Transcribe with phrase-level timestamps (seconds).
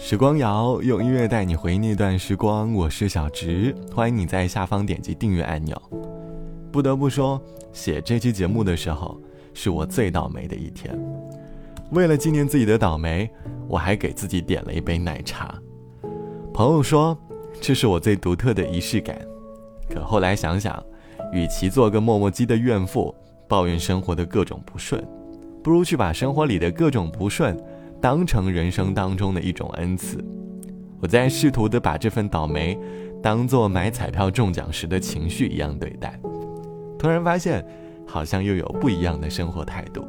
[0.00, 5.76] 时光谣用音乐带你回忆那段时光，我是小直，欢迎你在下方点击订阅按钮。
[6.70, 7.42] 不得不说，
[7.72, 9.20] 写这期节目的时候
[9.52, 10.96] 是我最倒霉的一天。
[11.90, 13.28] 为了纪念自己的倒霉，
[13.66, 15.52] 我还给自己点了一杯奶茶。
[16.54, 17.18] 朋友说
[17.60, 19.20] 这是我最独特的仪式感，
[19.90, 20.80] 可后来想想，
[21.32, 23.12] 与其做个磨磨唧唧的怨妇，
[23.48, 25.04] 抱怨生活的各种不顺，
[25.60, 27.60] 不如去把生活里的各种不顺。
[28.00, 30.18] 当成人生当中的一种恩赐，
[31.00, 32.78] 我在试图的把这份倒霉
[33.22, 36.18] 当做买彩票中奖时的情绪一样对待，
[36.98, 37.64] 突然发现
[38.06, 40.04] 好像又有不一样的生活态度。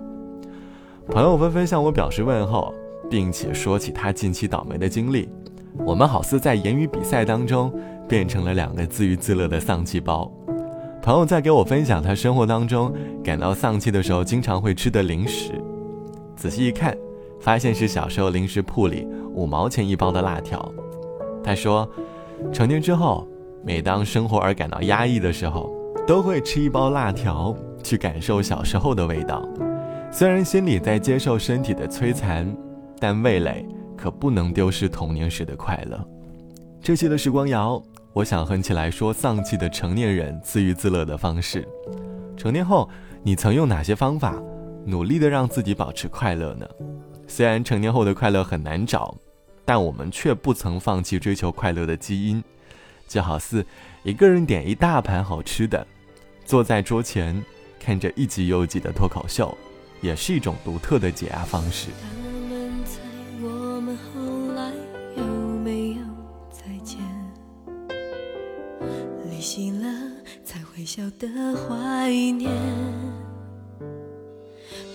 [1.08, 2.74] 朋友纷纷向我表示问候，
[3.10, 5.28] 并且说起他近期倒霉的经历。
[5.86, 7.74] 我们好似在言语比赛当中
[8.08, 10.32] 变成了两个自娱自乐的丧气包。
[11.02, 12.94] 朋友在给我分享他生活当中
[13.24, 15.54] 感到丧气的时候经常会吃的零食，
[16.36, 16.96] 仔细一看。
[17.40, 20.74] 发现是小时候零食铺里五毛钱一包的辣条。
[21.44, 21.90] 他说，
[22.52, 23.28] 成年之后，
[23.64, 25.72] 每当生活而感到压抑的时候，
[26.06, 29.48] 都会吃一包辣条，去感受小时候的味道。
[30.12, 32.52] 虽然心里在接受身体的摧残，
[33.00, 36.00] 但味蕾可不能丢失童年时的快乐。
[36.82, 37.82] 这期的时光谣，
[38.14, 41.68] 我想哼起来说丧气的成年人自娱自乐的方式。
[42.36, 42.90] 成年后，
[43.22, 44.42] 你曾用哪些方法
[44.86, 46.66] 努力的让自己保持快乐呢？
[47.30, 49.16] 虽然成年后的快乐很难找，
[49.64, 52.44] 但我们却不曾放弃追求快乐的基因，
[53.08, 53.66] 就好似
[54.04, 55.88] 一个人点一大盘好吃的，
[56.44, 57.42] 坐在桌前
[57.80, 59.56] 看着一集又一集的脱口秀，
[60.02, 61.90] 也是一种独特的解压方式。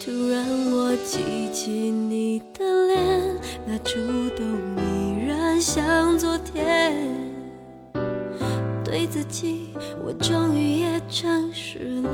[0.01, 2.23] 突然，我记起你
[3.85, 4.45] 主动
[4.79, 6.95] 依然像昨天。
[8.83, 9.69] 对自己，
[10.05, 12.11] 我终于也诚实了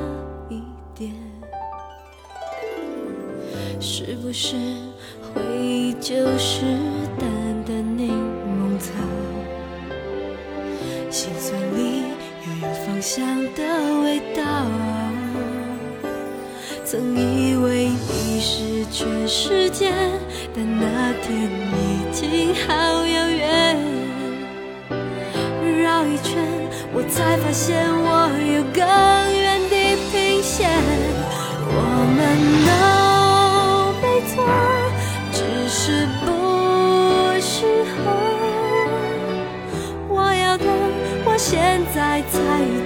[0.48, 0.62] 一
[0.94, 1.14] 点。
[3.78, 4.56] 是不是
[5.22, 6.62] 回忆就是
[7.18, 7.30] 淡
[7.64, 8.92] 淡柠檬草？
[11.08, 12.02] 心酸里
[12.46, 15.09] 又有芳香的味道。
[16.90, 19.92] 曾以为你是全世界，
[20.52, 22.66] 但那天已经好
[23.06, 23.78] 遥远。
[25.84, 26.42] 绕一圈，
[26.92, 30.68] 我才发现我有更远地平线。
[31.62, 31.78] 我
[32.10, 32.18] 们
[32.66, 34.42] 都没错，
[35.30, 36.26] 只是不
[37.40, 38.02] 适合。
[40.08, 40.64] 我要的，
[41.24, 42.36] 我现在才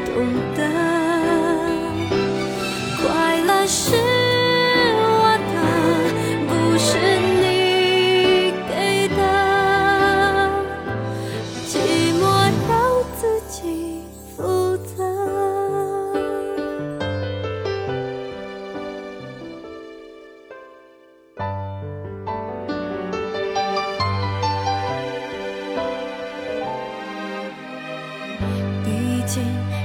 [0.04, 0.14] 懂
[0.54, 0.93] 得。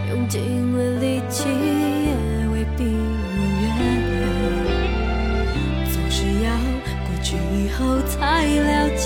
[0.09, 0.41] 用尽
[0.75, 3.67] 了力气也未必如愿。
[5.91, 6.49] 总是要
[7.05, 7.77] 过去以后
[8.07, 9.05] 才了解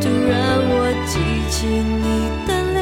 [0.00, 0.36] 就让
[0.70, 0.72] 我
[1.06, 1.12] 记
[1.50, 2.06] 起你
[2.46, 2.78] 的脸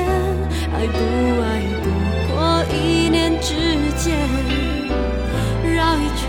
[0.73, 0.99] 爱不
[1.43, 1.45] 爱
[1.83, 1.85] 不
[2.29, 2.35] 过
[2.73, 2.75] 一
[3.09, 3.51] 念之
[3.97, 4.05] 间
[5.75, 6.25] 绕一圈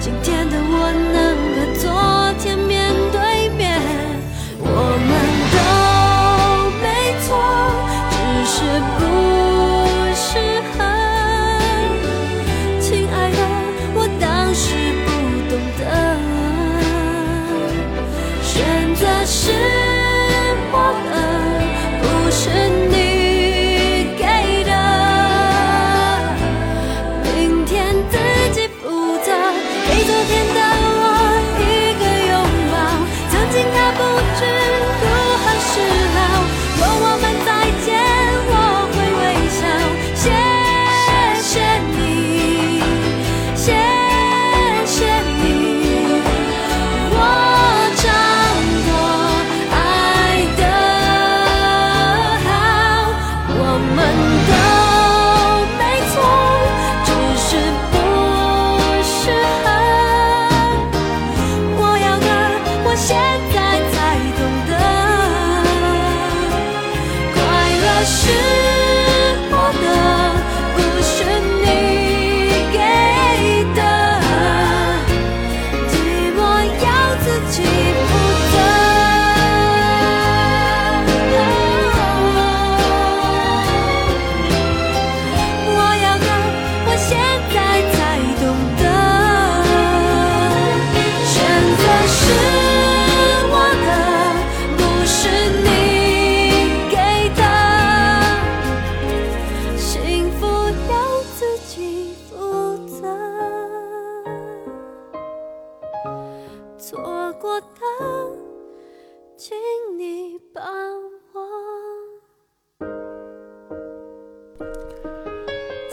[0.00, 0.72] 今天的我
[1.12, 1.23] 能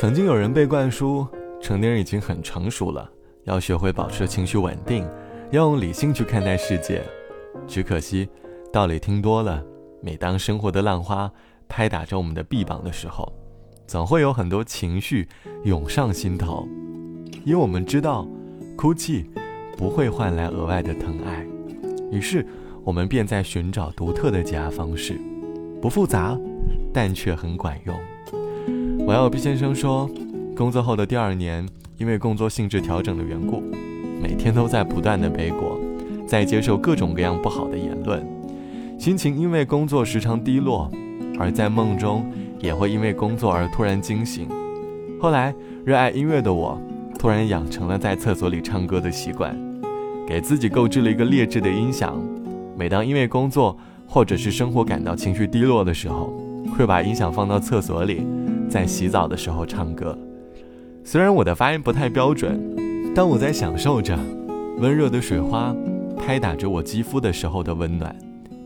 [0.02, 1.28] 曾经有人被灌输，
[1.62, 3.08] 成年人已经很成熟了，
[3.44, 5.08] 要学会保持情绪稳定，
[5.52, 7.04] 要用理性去看待世界。
[7.68, 8.28] 只可惜，
[8.74, 9.64] 道理听多了，
[10.02, 11.32] 每当生活的浪花
[11.70, 13.32] 拍打着我们的臂膀的时候，
[13.86, 15.30] 总会有很多情绪
[15.66, 16.68] 涌上心头。
[17.46, 18.28] 因为我们知道，
[18.76, 19.30] 哭泣
[19.78, 21.46] 不会换来额外的疼爱，
[22.10, 22.44] 于是
[22.84, 25.22] 我们便在寻找独特的解压方式，
[25.80, 26.36] 不复杂，
[26.92, 27.96] 但却很管用。
[29.12, 30.10] 网友毕先生说，
[30.56, 31.68] 工作后的第二年，
[31.98, 33.62] 因为工作性质调整的缘故，
[34.24, 35.78] 每天都在不断的背锅，
[36.26, 38.26] 在接受各种各样不好的言论，
[38.98, 40.90] 心情因为工作时常低落，
[41.38, 42.26] 而在梦中
[42.62, 44.48] 也会因为工作而突然惊醒。
[45.20, 45.54] 后来，
[45.84, 46.82] 热爱音乐的我。
[47.20, 49.54] 突然养成了在厕所里唱歌的习惯，
[50.26, 52.18] 给自己购置了一个劣质的音响。
[52.78, 53.78] 每当因为工作
[54.08, 56.34] 或者是生活感到情绪低落的时候，
[56.78, 58.26] 会把音响放到厕所里，
[58.72, 60.18] 在洗澡的时候唱歌。
[61.04, 62.58] 虽然我的发音不太标准，
[63.14, 64.18] 但我在享受着
[64.80, 65.76] 温热的水花
[66.18, 68.16] 拍打着我肌肤的时候的温暖，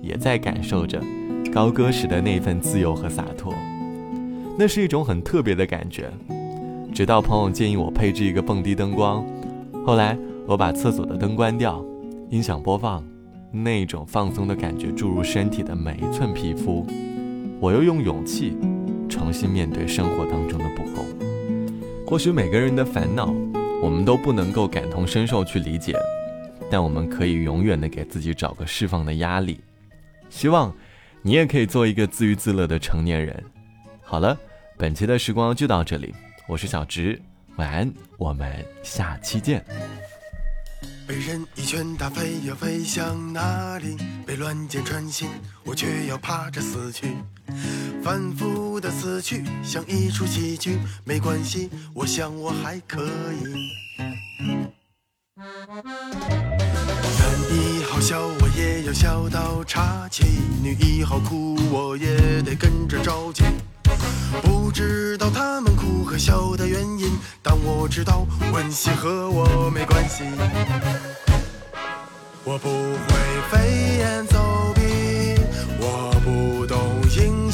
[0.01, 1.01] 也在感受着
[1.51, 3.51] 高歌时的那份自由和洒脱。
[4.59, 6.11] 那是一种很特别的感觉。
[6.93, 9.25] 直到朋友建议我配置一个蹦迪灯光，
[9.83, 10.15] 后来
[10.45, 11.83] 我把厕所的灯关掉，
[12.29, 13.03] 音响播放，
[13.51, 16.85] 那种放松的感觉注入身体的每一寸皮肤，
[17.59, 18.55] 我又用勇气
[19.09, 21.05] 重新面对生活当中的不公。
[22.05, 23.33] 或许每个人的烦恼，
[23.81, 25.97] 我们都不能够感同身受去理解，
[26.69, 29.59] 但我们可以永远的给自己找个释放的压力。
[30.29, 30.75] 希望
[31.21, 33.43] 你也可以做一个自娱自乐的成年人。
[34.03, 34.37] 好了，
[34.77, 36.13] 本期的时光就到这里。
[36.47, 37.19] 我是小直，
[37.55, 39.65] 晚安，我们下期见。
[41.07, 43.95] 被人一拳打飞要飞向哪里？
[44.25, 45.27] 被乱箭穿心，
[45.63, 47.15] 我却要怕着死去。
[48.05, 53.71] 反复的死去像一出戏剧，没关系，我想我还可以。
[55.35, 55.49] 男
[57.49, 60.23] 一好笑，我也要笑到岔气；
[60.61, 63.43] 女一好哭，我也得跟着着急。
[64.43, 67.09] 不知道他们哭和笑的原因，
[67.41, 68.23] 但我知道
[68.53, 70.25] 温馨和我没关系。
[72.43, 73.17] 我不会
[73.49, 74.84] 飞檐走壁，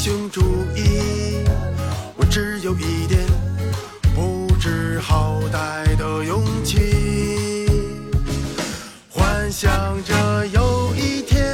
[0.04, 0.42] 雄主
[0.76, 1.46] 义，
[2.16, 3.22] 我只有一点
[4.16, 7.68] 不知好歹的勇气，
[9.08, 9.72] 幻想
[10.04, 11.46] 着有一天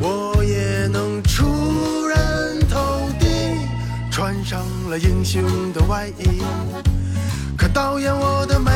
[0.00, 3.26] 我也能出人头地，
[4.10, 4.60] 穿上。
[4.90, 6.42] 了英雄的外衣，
[7.56, 8.71] 可导演我的美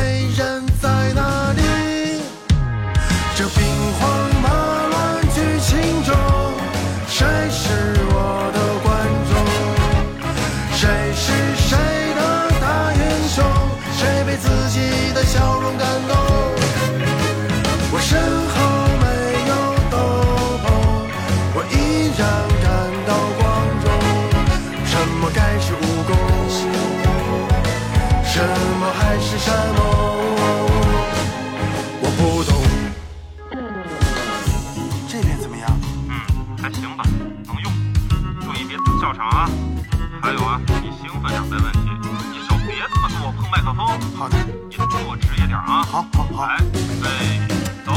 [39.07, 39.49] 意别笑场啊！
[40.21, 41.79] 还有啊，你兴奋点没问题，
[42.31, 43.87] 你手别这么多碰麦克风。
[44.17, 44.37] 好的。
[44.69, 45.83] 你动作职业点啊！
[45.83, 46.45] 好，好，好。
[46.45, 47.07] 来，预备，
[47.85, 47.93] 走。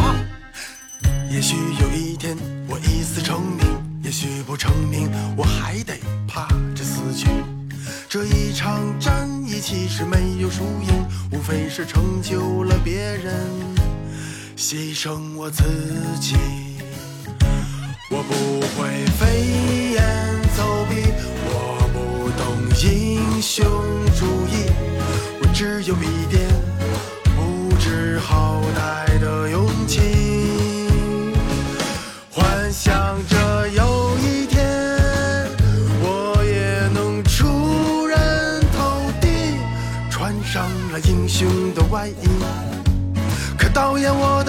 [1.30, 2.36] 也许有一天
[2.68, 3.66] 我一次成名，
[4.02, 5.94] 也许不成名，我还得
[6.28, 7.28] 怕着死去。
[8.08, 13.50] 这一场战役其实没有输赢，无非是成就了别人，
[14.56, 15.64] 牺牲我自
[16.20, 16.36] 己。
[18.12, 20.02] 我不会飞檐
[20.56, 21.12] 走壁，
[21.46, 22.42] 我不懂
[22.82, 23.64] 英雄
[24.18, 24.66] 主义，
[25.40, 26.48] 我只有一点
[27.36, 30.00] 不知好歹的勇气，
[32.32, 34.66] 幻想着有一天
[36.02, 38.18] 我也能出人
[38.76, 39.54] 头地，
[40.10, 40.98] 穿上了。
[41.04, 42.28] 英雄的外衣，
[43.56, 44.39] 可导演我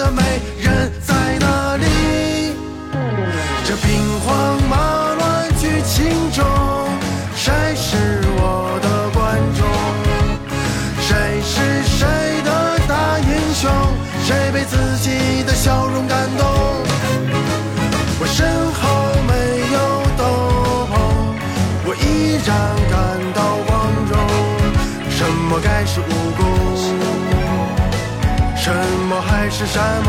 [25.94, 25.98] 荣。
[25.98, 26.40] 什么该
[26.76, 28.56] 是无？
[28.56, 28.72] 什
[29.08, 29.66] 么海誓？
[29.66, 30.08] 山盟？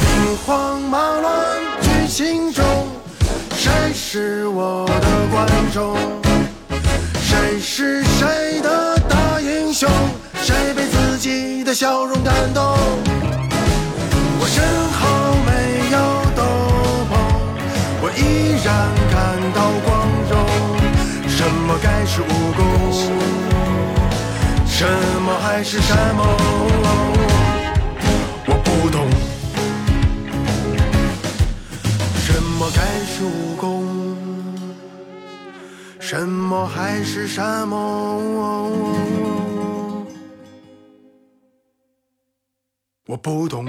[0.00, 1.30] 兵荒马乱
[1.80, 2.64] 剧情中，
[3.56, 5.96] 谁是我的观众？
[7.20, 9.88] 谁是谁的大英雄？
[10.42, 12.62] 谁被自己的笑容感动？
[14.38, 14.62] 我身
[14.98, 15.00] 后
[15.46, 15.50] 没
[15.90, 15.96] 有
[16.36, 16.42] 斗
[17.08, 17.12] 篷，
[18.02, 18.20] 我依
[18.64, 18.68] 然
[19.12, 19.16] 感
[19.54, 19.90] 到光
[20.30, 20.32] 荣。
[21.28, 22.24] 什么该是武
[22.56, 22.71] 功？
[24.82, 24.88] 什
[25.20, 26.26] 么海誓山盟？
[28.48, 29.08] 我不懂。
[32.16, 33.86] 什么该是武功？
[36.00, 37.78] 什么海誓山盟？
[43.06, 43.64] 我不懂。